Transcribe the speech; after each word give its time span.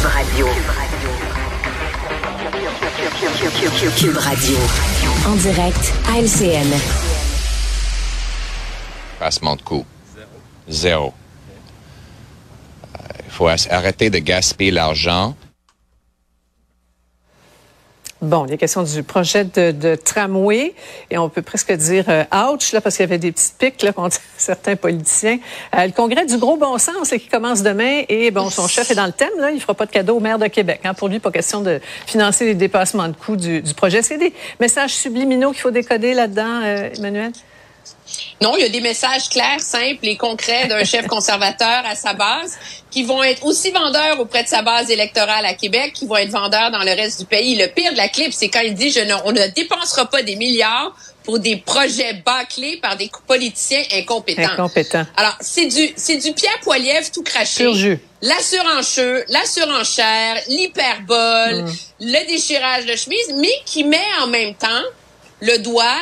Cube 0.00 0.08
Radio. 0.08 0.46
Cube 3.98 4.16
Radio. 4.16 4.56
En 5.26 5.36
direct 5.36 5.92
à 6.08 6.18
LCN. 6.18 6.72
Passement 9.18 9.56
de 9.56 9.62
coût. 9.62 9.84
Zéro. 10.68 11.12
Il 13.26 13.30
faut 13.30 13.48
arrêter 13.48 14.08
de 14.08 14.18
gaspiller 14.20 14.70
l'argent. 14.70 15.34
Bon, 18.22 18.44
il 18.44 18.52
a 18.52 18.58
question 18.58 18.82
du 18.82 19.02
projet 19.02 19.44
de, 19.44 19.94
tramway 19.94 20.74
et 21.10 21.16
on 21.16 21.30
peut 21.30 21.40
presque 21.40 21.72
dire 21.72 22.04
euh, 22.08 22.24
ouch 22.52 22.72
là 22.72 22.82
parce 22.82 22.96
qu'il 22.96 23.04
y 23.04 23.08
avait 23.08 23.18
des 23.18 23.32
petites 23.32 23.56
piques 23.56 23.82
là 23.82 23.92
contre 23.94 24.18
certains 24.36 24.76
politiciens. 24.76 25.38
Euh, 25.74 25.86
le 25.86 25.92
congrès 25.92 26.26
du 26.26 26.36
gros 26.36 26.58
bon 26.58 26.76
sens 26.76 27.08
qui 27.08 27.28
commence 27.28 27.62
demain 27.62 28.02
et 28.10 28.30
bon 28.30 28.50
son 28.50 28.68
chef 28.68 28.90
est 28.90 28.94
dans 28.94 29.06
le 29.06 29.12
thème 29.12 29.30
là, 29.38 29.50
il 29.50 29.60
fera 29.60 29.72
pas 29.72 29.86
de 29.86 29.90
cadeau 29.90 30.16
au 30.16 30.20
maire 30.20 30.38
de 30.38 30.48
Québec. 30.48 30.80
Hein. 30.84 30.92
Pour 30.92 31.08
lui, 31.08 31.18
pas 31.18 31.30
question 31.30 31.62
de 31.62 31.80
financer 32.06 32.44
les 32.44 32.54
dépassements 32.54 33.08
de 33.08 33.14
coûts 33.14 33.36
du, 33.36 33.62
projet. 33.74 34.02
Qu'il 34.02 34.20
y 34.20 34.26
a 34.26 34.28
des 34.28 34.34
messages 34.60 34.94
subliminaux 34.94 35.52
qu'il 35.52 35.62
faut 35.62 35.70
décoder 35.70 36.12
là-dedans, 36.12 36.60
euh, 36.62 36.90
Emmanuel? 36.98 37.32
Non, 38.40 38.56
il 38.56 38.62
y 38.62 38.64
a 38.64 38.68
des 38.70 38.80
messages 38.80 39.28
clairs, 39.28 39.60
simples 39.60 40.06
et 40.06 40.16
concrets 40.16 40.66
d'un 40.66 40.84
chef 40.84 41.06
conservateur 41.08 41.82
à 41.84 41.94
sa 41.94 42.14
base 42.14 42.56
qui 42.90 43.02
vont 43.02 43.22
être 43.22 43.44
aussi 43.44 43.70
vendeurs 43.70 44.18
auprès 44.18 44.42
de 44.42 44.48
sa 44.48 44.62
base 44.62 44.90
électorale 44.90 45.44
à 45.44 45.54
Québec, 45.54 45.92
qui 45.94 46.06
vont 46.06 46.16
être 46.16 46.30
vendeurs 46.30 46.70
dans 46.70 46.82
le 46.82 46.90
reste 46.90 47.20
du 47.20 47.26
pays. 47.26 47.54
Le 47.56 47.68
pire 47.68 47.92
de 47.92 47.96
la 47.96 48.08
clip, 48.08 48.32
c'est 48.32 48.48
quand 48.48 48.60
il 48.60 48.74
dit 48.74 48.90
je 48.90 49.00
ne, 49.00 49.14
on 49.24 49.32
ne 49.32 49.46
dépensera 49.48 50.06
pas 50.06 50.22
des 50.22 50.36
milliards 50.36 50.96
pour 51.22 51.38
des 51.38 51.56
projets 51.56 52.14
bâclés 52.14 52.78
par 52.78 52.96
des 52.96 53.10
politiciens 53.26 53.82
incompétents. 53.92 54.52
Incompétents. 54.52 55.06
Alors, 55.16 55.36
c'est 55.40 55.66
du, 55.66 55.90
c'est 55.94 56.16
du 56.16 56.32
Pierre 56.32 56.58
Poilievre 56.62 57.10
tout 57.12 57.22
craché. 57.22 57.64
La 58.22 58.38
surenchère, 58.40 59.24
la 59.28 59.44
surenchère, 59.44 60.36
l'hyperbole, 60.48 61.62
mm. 61.62 61.72
le 62.00 62.26
déchirage 62.26 62.86
de 62.86 62.96
chemise, 62.96 63.34
mais 63.36 63.52
qui 63.66 63.84
met 63.84 63.98
en 64.22 64.26
même 64.26 64.54
temps 64.54 64.82
le 65.40 65.58
doigt 65.58 66.00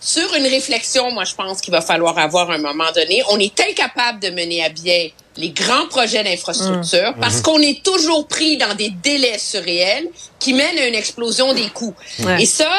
sur 0.00 0.34
une 0.34 0.46
réflexion, 0.46 1.10
moi, 1.12 1.24
je 1.24 1.34
pense 1.34 1.60
qu'il 1.60 1.72
va 1.72 1.82
falloir 1.82 2.18
avoir 2.18 2.50
à 2.50 2.54
un 2.54 2.58
moment 2.58 2.90
donné. 2.92 3.22
On 3.28 3.38
est 3.38 3.58
incapable 3.60 4.20
de 4.20 4.30
mener 4.30 4.64
à 4.64 4.70
bien 4.70 5.08
les 5.36 5.50
grands 5.50 5.86
projets 5.86 6.24
d'infrastructure 6.24 7.12
mmh. 7.16 7.20
parce 7.20 7.38
mmh. 7.38 7.42
qu'on 7.42 7.60
est 7.60 7.82
toujours 7.82 8.26
pris 8.26 8.56
dans 8.56 8.74
des 8.74 8.90
délais 8.90 9.38
surréels 9.38 10.08
qui 10.38 10.54
mènent 10.54 10.78
à 10.78 10.86
une 10.86 10.94
explosion 10.94 11.52
des 11.54 11.68
coûts. 11.68 11.94
Et 12.38 12.46
ça, 12.46 12.70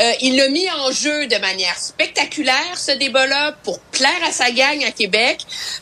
euh, 0.00 0.12
il 0.20 0.36
l'a 0.36 0.48
mis 0.48 0.68
en 0.70 0.90
jeu 0.90 1.26
de 1.26 1.36
manière 1.36 1.76
spectaculaire, 1.78 2.76
ce 2.76 2.92
débat-là, 2.92 3.54
pour 3.62 3.78
plaire 3.80 4.10
à 4.26 4.32
sa 4.32 4.50
gang 4.50 4.82
à 4.84 4.90
Québec, 4.90 5.38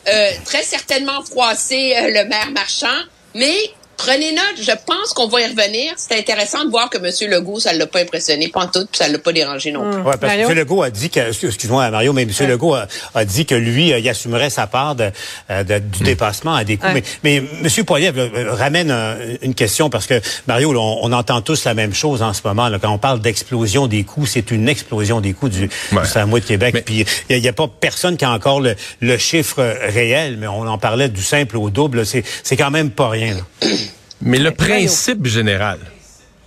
euh, 0.07 0.31
très 0.45 0.63
certainement 0.63 1.23
froisser 1.23 1.95
euh, 1.95 2.07
le 2.07 2.25
maire 2.27 2.51
marchand, 2.51 2.87
mais 3.33 3.55
Prenez 3.99 4.31
note, 4.31 4.55
je 4.61 4.71
pense 4.85 5.11
qu'on 5.13 5.27
va 5.27 5.41
y 5.41 5.45
revenir. 5.45 5.91
C'est 5.97 6.17
intéressant 6.17 6.63
de 6.63 6.69
voir 6.69 6.89
que 6.89 6.97
M. 6.97 7.29
Legault, 7.29 7.59
ça 7.59 7.73
ne 7.73 7.79
l'a 7.79 7.85
pas 7.85 7.99
impressionné, 7.99 8.47
pas 8.47 8.61
en 8.61 8.67
tout, 8.67 8.85
puis 8.85 8.97
ça 8.97 9.09
ne 9.09 9.13
l'a 9.13 9.19
pas 9.19 9.33
dérangé 9.33 9.73
non 9.73 9.91
plus. 9.91 9.99
Oui, 9.99 10.13
parce 10.21 10.35
que 10.35 10.39
M. 10.39 10.53
Legault 10.53 10.83
a 10.83 10.89
dit 10.89 11.09
que, 11.09 11.19
excuse-moi 11.19 11.91
Mario, 11.91 12.13
mais 12.13 12.21
M. 12.21 12.29
Legault 12.47 12.75
a, 12.75 13.25
dit 13.25 13.45
que 13.45 13.55
lui, 13.55 13.91
euh, 13.91 13.99
il 13.99 14.07
assumerait 14.07 14.49
sa 14.49 14.67
part 14.67 14.95
de, 14.95 15.11
euh, 15.51 15.63
du 15.63 16.01
mm. 16.01 16.05
dépassement 16.05 16.55
à 16.55 16.63
des 16.63 16.77
coûts. 16.77 16.87
Mais, 16.93 17.03
mais 17.25 17.35
M. 17.35 17.85
Poiliev 17.85 18.17
ramène 18.51 18.89
euh, 18.89 19.35
une 19.41 19.53
question 19.53 19.89
parce 19.89 20.07
que, 20.07 20.21
Mario, 20.47 20.73
on, 20.79 21.11
entend 21.11 21.41
tous 21.41 21.65
la 21.65 21.73
même 21.73 21.93
chose 21.93 22.21
en 22.21 22.31
ce 22.31 22.39
moment. 22.45 22.69
Là, 22.69 22.79
quand 22.79 22.91
on 22.91 22.99
parle 22.99 23.19
d'explosion 23.19 23.87
des 23.87 24.05
coûts, 24.05 24.25
c'est 24.25 24.49
une 24.51 24.69
explosion 24.69 25.19
des 25.19 25.33
coûts 25.33 25.49
du, 25.49 25.69
ouais. 25.91 26.01
de 26.01 26.39
Québec. 26.45 26.83
Puis 26.85 27.05
il 27.29 27.41
n'y 27.41 27.47
a, 27.49 27.53
pas 27.53 27.67
personne 27.67 28.15
qui 28.15 28.23
a 28.23 28.31
encore 28.31 28.61
le, 28.61 28.75
le, 29.01 29.17
chiffre 29.17 29.61
réel, 29.89 30.37
mais 30.39 30.47
on 30.47 30.65
en 30.67 30.77
parlait 30.77 31.09
du 31.09 31.21
simple 31.21 31.57
au 31.57 31.69
double. 31.69 32.05
C'est 32.05 32.23
quand 32.55 32.71
même 32.71 32.91
pas 32.91 33.09
rien. 33.09 33.33
Là. 33.33 33.67
Mais 34.21 34.39
le 34.39 34.51
principe 34.51 35.25
général 35.25 35.79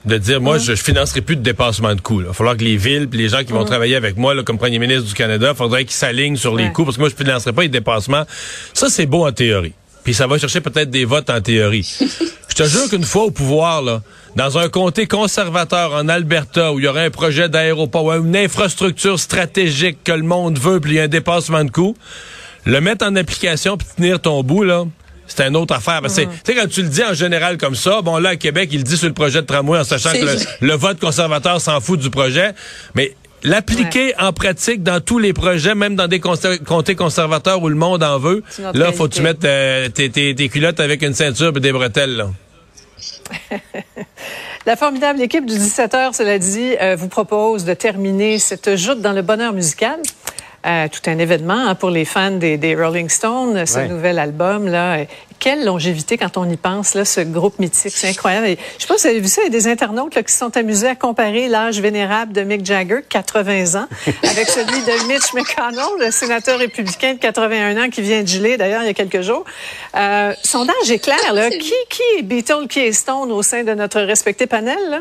de 0.05 0.19
dire, 0.19 0.41
moi, 0.41 0.59
je, 0.59 0.75
je 0.75 0.83
financerai 0.83 1.21
plus 1.21 1.37
de 1.37 1.43
dépassement 1.43 1.95
de 1.95 2.01
coûts. 2.01 2.21
Il 2.21 2.27
va 2.27 2.33
falloir 2.33 2.57
que 2.57 2.65
les 2.65 2.77
villes, 2.77 3.09
les 3.13 3.29
gens 3.29 3.45
qui 3.45 3.53
vont 3.53 3.65
travailler 3.65 3.97
avec 3.97 4.17
moi, 4.17 4.35
là, 4.35 4.43
comme 4.43 4.59
premier 4.59 4.79
ministre 4.79 5.05
du 5.05 5.15
Canada, 5.15 5.51
il 5.51 5.57
faudrait 5.57 5.85
qu'ils 5.85 5.95
s'alignent 5.95 6.37
sur 6.37 6.57
les 6.57 6.73
coûts, 6.73 6.85
parce 6.85 6.97
que 6.97 7.03
moi, 7.03 7.09
je 7.09 7.15
financerai 7.15 7.53
pas 7.53 7.63
les 7.63 7.69
dépassements. 7.69 8.25
Ça, 8.75 8.89
c'est 8.91 9.07
beau 9.07 9.27
en 9.27 9.33
théorie. 9.33 9.75
Puis 10.03 10.15
ça 10.15 10.27
va 10.27 10.39
chercher 10.39 10.61
peut-être 10.61 10.91
des 10.91 11.05
votes 11.05 11.31
en 11.31 11.41
théorie. 11.41 11.89
je 12.49 12.55
te 12.55 12.65
jure 12.65 12.89
qu'une 12.91 13.05
fois 13.05 13.25
au 13.25 13.31
pouvoir, 13.31 13.83
là, 13.83 14.03
dans 14.35 14.59
un 14.59 14.69
comté 14.69 15.07
conservateur 15.07 15.93
en 15.93 16.09
Alberta, 16.09 16.73
où 16.73 16.81
il 16.81 16.85
y 16.85 16.89
aurait 16.89 17.07
un 17.07 17.11
projet 17.11 17.49
d'aéroport, 17.49 18.07
ou 18.07 18.13
une 18.13 18.37
infrastructure 18.37 19.21
stratégique 19.21 19.99
que 20.03 20.13
le 20.13 20.23
monde 20.23 20.59
veut, 20.59 20.81
puis 20.81 20.93
il 20.93 20.97
y 20.97 21.01
a 21.01 21.05
un 21.05 21.09
dépassement 21.09 21.65
de 21.65 21.71
coûts, 21.71 21.95
le 22.65 22.81
mettre 22.81 23.07
en 23.07 23.15
application 23.15 23.77
puis 23.77 23.87
tenir 23.97 24.21
ton 24.21 24.43
bout, 24.43 24.65
là, 24.65 24.85
c'est 25.37 25.47
une 25.47 25.57
autre 25.57 25.75
affaire. 25.75 26.01
Tu 26.03 26.11
sais, 26.11 26.29
quand 26.55 26.69
tu 26.69 26.83
le 26.83 26.89
dis 26.89 27.03
en 27.03 27.15
général 27.15 27.59
comme 27.59 27.75
ça, 27.75 28.03
bon, 28.03 28.19
là, 28.19 28.31
à 28.31 28.37
Québec, 28.37 28.69
il 28.73 28.79
le 28.79 28.85
dit 28.85 28.97
sur 28.97 29.09
le 29.09 29.15
projet 29.15 29.41
de 29.43 29.47
tramway 29.47 29.79
en 29.79 29.85
sachant 29.85 30.13
que 30.13 30.27
le, 30.61 30.75
vote 30.75 31.01
conservateur 31.01 31.61
s'en 31.61 31.81
fout 31.81 31.99
du 31.99 32.11
projet. 32.11 32.53
Mais 32.95 33.15
l'appliquer 33.43 34.15
en 34.19 34.33
pratique 34.33 34.83
dans 34.83 35.01
tous 35.01 35.19
les 35.19 35.33
projets, 35.33 35.75
même 35.75 35.97
dans 35.97 36.09
des 36.09 36.21
comtés 36.21 36.95
conservateurs 36.95 37.63
où 37.63 37.69
le 37.69 37.75
monde 37.75 38.03
en 38.03 38.19
veut, 38.19 38.43
là, 38.75 38.93
faut 38.93 39.09
que 39.09 39.15
tu 39.15 39.23
mettes 39.23 39.45
euh, 39.45 39.89
tes, 39.89 40.49
culottes 40.49 40.81
avec 40.81 41.03
une 41.03 41.15
ceinture 41.15 41.53
et 41.57 41.61
des 41.61 41.73
bretelles, 41.73 42.17
là. 42.17 42.31
La 44.65 44.77
formidable 44.77 45.21
équipe 45.21 45.45
du 45.45 45.57
17h, 45.57 46.13
cela 46.13 46.39
dit, 46.39 46.77
euh, 46.81 46.95
vous 46.95 47.09
propose 47.09 47.65
de 47.65 47.75
terminer 47.75 48.39
cette 48.39 48.77
joute 48.77 49.01
dans 49.01 49.13
le 49.13 49.23
bonheur 49.23 49.53
musical 49.53 49.97
euh, 50.65 50.87
tout 50.89 51.11
un 51.11 51.19
événement 51.19 51.69
hein, 51.69 51.75
pour 51.75 51.91
les 51.91 52.05
fans 52.05 52.31
des, 52.31 52.57
des 52.57 52.77
Rolling 52.77 53.09
Stones, 53.09 53.67
ce 53.67 53.81
nouvel 53.81 54.19
album 54.19 54.69
là. 54.69 54.99
Quelle 55.41 55.65
longévité 55.65 56.17
quand 56.19 56.37
on 56.37 56.49
y 56.49 56.57
pense 56.57 56.95
là, 56.95 57.05
ce 57.05 57.21
groupe 57.21 57.59
mythique, 57.59 57.95
c'est 57.97 58.09
incroyable. 58.09 58.47
Et 58.47 58.59
je 58.79 58.83
sais 58.83 58.87
pas 58.87 58.97
si 58.97 59.09
vous 59.09 59.09
avez 59.09 59.21
vu 59.21 59.27
ça, 59.27 59.41
il 59.43 59.47
y 59.47 59.49
a 59.49 59.51
des 59.51 59.67
internautes 59.67 60.15
là, 60.15 60.23
qui 60.23 60.33
se 60.33 60.39
sont 60.39 60.57
amusés 60.57 60.87
à 60.87 60.95
comparer 60.95 61.49
l'âge 61.49 61.81
vénérable 61.81 62.33
de 62.33 62.43
Mick 62.43 62.65
Jagger, 62.65 63.01
80 63.09 63.81
ans, 63.81 63.89
avec 64.07 64.49
celui 64.49 64.81
de 64.83 65.09
Mitch 65.09 65.35
McConnell, 65.35 66.07
le 66.07 66.13
sénateur 66.13 66.61
républicain 66.61 67.15
de 67.15 67.19
81 67.19 67.83
ans 67.83 67.91
qui 67.91 68.03
vient 68.03 68.23
de 68.23 68.29
geler 68.29 68.57
d'ailleurs 68.57 68.83
il 68.83 68.87
y 68.87 68.91
a 68.91 68.95
quelques 68.95 69.23
jours. 69.23 69.45
Euh, 69.97 70.33
sondage 70.45 70.93
est 70.93 71.01
clair 71.01 71.33
là. 71.35 71.51
Qui, 71.51 71.73
qui 71.91 72.03
est 72.19 72.23
Beatles, 72.23 72.69
qui 72.69 72.79
est 72.79 72.93
Stone 72.93 73.33
au 73.33 73.43
sein 73.43 73.65
de 73.65 73.75
notre 73.75 74.01
respecté 74.01 74.47
panel 74.47 74.79
là? 74.91 75.01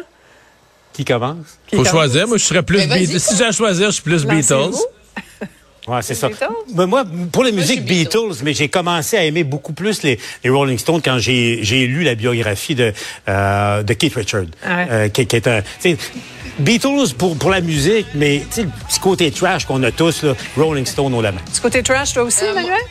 Qui 0.93 1.05
commence? 1.05 1.59
Faut 1.73 1.85
choisir. 1.85 2.27
Moi, 2.27 2.37
je 2.37 2.45
serais 2.45 2.63
plus 2.63 2.85
Beatles. 2.87 3.19
Si 3.19 3.37
j'ai 3.37 3.45
à 3.45 3.51
choisir, 3.51 3.87
je 3.87 3.91
suis 3.91 4.03
plus 4.03 4.25
Beatles. 4.25 4.75
Ouais, 5.87 6.01
c'est 6.01 6.13
ça. 6.13 6.29
Mais 6.75 6.85
moi, 6.85 7.03
pour 7.31 7.43
la 7.43 7.51
musique 7.51 7.83
Beatles, 7.85 8.35
mais 8.43 8.53
j'ai 8.53 8.69
commencé 8.69 9.17
à 9.17 9.23
aimer 9.23 9.43
beaucoup 9.43 9.73
plus 9.73 10.03
les, 10.03 10.19
les 10.43 10.49
Rolling 10.49 10.77
Stones 10.77 11.01
quand 11.03 11.17
j'ai, 11.17 11.59
j'ai 11.63 11.87
lu 11.87 12.03
la 12.03 12.15
biographie 12.15 12.75
de, 12.75 12.93
euh, 13.27 13.81
de 13.81 13.93
Keith 13.93 14.15
Richards, 14.15 14.45
euh, 14.65 15.09
qui, 15.09 15.25
qui, 15.25 15.35
est 15.35 15.47
un... 15.47 15.61
Beatles 16.59 17.15
pour, 17.17 17.37
pour 17.37 17.49
la 17.49 17.61
musique, 17.61 18.05
mais 18.13 18.43
le 18.57 18.65
petit 18.87 18.99
côté 18.99 19.31
trash 19.31 19.65
qu'on 19.65 19.81
a 19.83 19.91
tous, 19.91 20.23
là, 20.23 20.35
Rolling 20.55 20.85
Stones 20.85 21.13
au 21.13 21.21
la 21.21 21.31
main. 21.31 21.41
Petit 21.45 21.61
côté 21.61 21.81
trash, 21.81 22.13
toi 22.13 22.23
aussi, 22.23 22.43
euh, 22.43 22.51
Emmanuel? 22.51 22.81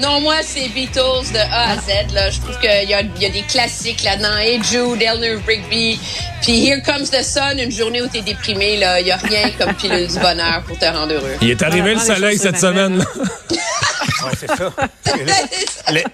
Non, 0.00 0.20
moi, 0.20 0.36
c'est 0.42 0.68
Beatles 0.68 1.32
de 1.32 1.38
A 1.38 1.72
à 1.72 1.76
Z. 1.76 2.12
Là. 2.12 2.30
Je 2.30 2.40
trouve 2.40 2.58
qu'il 2.58 2.88
y 2.88 2.94
a, 2.94 3.02
y 3.02 3.26
a 3.26 3.30
des 3.30 3.42
classiques 3.42 4.02
là-dedans. 4.02 4.36
Hey 4.38 4.60
Jude, 4.62 5.00
Eleanor 5.00 5.40
Rigby. 5.46 6.00
Puis 6.42 6.66
Here 6.66 6.82
Comes 6.82 7.06
the 7.06 7.22
Sun, 7.22 7.58
une 7.58 7.70
journée 7.70 8.02
où 8.02 8.08
t'es 8.08 8.20
déprimé. 8.20 8.74
Il 8.74 9.04
n'y 9.04 9.10
a 9.12 9.16
rien 9.16 9.50
comme 9.56 9.72
pilule 9.74 10.08
du 10.08 10.18
bonheur 10.18 10.62
pour 10.66 10.78
te 10.78 10.84
rendre 10.84 11.12
heureux. 11.12 11.36
Il 11.40 11.50
est 11.50 11.62
arrivé 11.62 11.94
le 11.94 12.00
soleil 12.00 12.38
cette 12.38 12.58
semaine. 12.58 13.04
Ouais, 14.24 14.32
c'est 14.38 14.46
ça. 14.46 14.72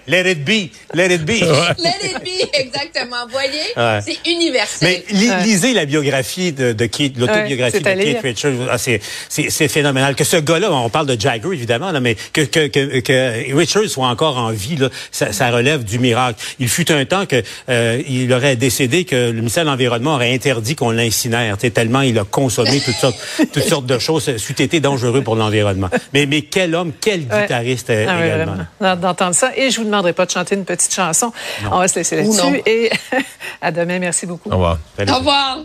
let, 0.07 0.31
it 0.31 0.43
be. 0.43 0.71
Let 0.93 1.13
it 1.13 1.25
be. 1.25 1.41
Let 1.77 1.99
it 2.03 2.23
be, 2.23 2.49
exactement. 2.53 3.25
Vous 3.25 3.31
voyez, 3.31 4.01
c'est 4.01 4.29
universel. 4.29 5.03
Mais 5.09 5.39
lisez 5.43 5.73
la 5.73 5.85
biographie 5.85 6.51
de, 6.51 6.73
de 6.73 6.85
Keith, 6.85 7.17
l'autobiographie 7.17 7.79
de 7.79 7.83
Keith 7.83 8.21
Richards. 8.21 8.53
Ah, 8.69 8.77
c'est 8.77 9.67
phénoménal. 9.67 10.15
Que 10.15 10.23
ce 10.23 10.37
gars-là, 10.37 10.71
on 10.71 10.89
parle 10.89 11.07
de 11.07 11.19
Jagger, 11.19 11.49
évidemment, 11.53 11.91
là, 11.91 11.99
mais 11.99 12.15
que, 12.33 12.41
que, 12.41 12.67
que, 12.67 12.99
que 12.99 13.55
Richards 13.55 13.89
soit 13.89 14.07
encore 14.07 14.37
en 14.37 14.51
vie, 14.51 14.75
là, 14.75 14.89
ça, 15.11 15.31
ça, 15.31 15.51
relève 15.51 15.83
du 15.83 15.99
miracle. 15.99 16.41
Il 16.59 16.69
fut 16.69 16.91
un 16.91 17.05
temps 17.05 17.25
que 17.25 17.41
euh, 17.69 18.01
il 18.07 18.31
aurait 18.33 18.55
décédé 18.55 19.05
que 19.05 19.15
le 19.15 19.33
ministère 19.33 19.63
de 19.63 19.69
l'Environnement 19.69 20.15
aurait 20.15 20.33
interdit 20.33 20.75
qu'on 20.75 20.91
l'incinère, 20.91 21.57
tellement 21.57 22.01
il 22.01 22.17
a 22.19 22.23
consommé 22.23 22.81
toutes 22.83 22.95
sortes, 22.95 23.19
toutes 23.53 23.63
sortes 23.63 23.85
de 23.85 23.99
choses. 23.99 24.37
C'eût 24.37 24.61
été 24.61 24.79
dangereux 24.79 25.21
pour 25.21 25.35
l'environnement. 25.35 25.89
Mais, 26.13 26.25
mais 26.25 26.41
quel 26.41 26.75
homme, 26.75 26.91
quel 26.99 27.21
guitariste 27.21 27.89
ah 28.07 28.95
d'entendre 28.95 29.35
ça. 29.35 29.51
Et 29.55 29.71
je 29.71 29.79
vous 29.79 29.85
demanderai 29.85 30.13
pas 30.13 30.25
de 30.25 30.31
chanter 30.31 30.55
une 30.55 30.65
petite 30.65 30.93
chanson. 30.93 31.31
On 31.71 31.79
va 31.79 31.87
se 31.87 31.95
laisser 31.95 32.15
là-dessus. 32.15 32.61
Et 32.65 32.91
à 33.61 33.71
demain. 33.71 33.99
Merci 33.99 34.25
beaucoup. 34.25 34.49
Au 34.49 34.53
revoir. 34.53 34.79
Au 34.99 35.15
revoir. 35.15 35.59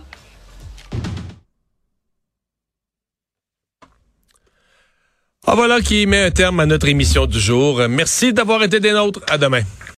Ah, 5.49 5.55
voilà 5.55 5.81
qui 5.81 6.07
met 6.07 6.25
un 6.25 6.31
terme 6.33 6.59
à 6.59 6.67
notre 6.67 6.89
émission 6.89 7.27
du 7.27 7.39
jour. 7.39 7.81
Merci 7.89 8.33
d'avoir 8.33 8.65
été 8.65 8.81
des 8.81 8.93
nôtres. 8.93 9.21
À 9.29 9.39
demain. 9.39 9.63